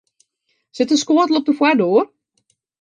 Sit 0.77 0.89
de 0.89 0.97
skoattel 0.97 1.35
op 1.37 1.45
de 1.45 1.53
foardoar? 1.59 2.05